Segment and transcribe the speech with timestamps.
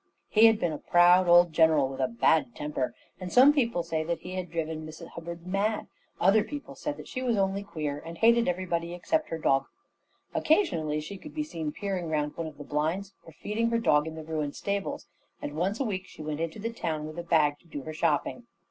[0.29, 4.07] He had been a proud old general with a bad temper; and some people said
[4.07, 5.85] that he had driven Miss Hubbard mad,
[6.17, 9.65] but other people said that she was only queer, and hated everybody except her dog.
[10.33, 14.07] Occasionally she could be seen peering round one of the blinds, or feeding her dog
[14.07, 15.05] in the ruined stables;
[15.39, 17.83] and once a week she went into the town with a big bag to do
[17.83, 18.47] her shopping.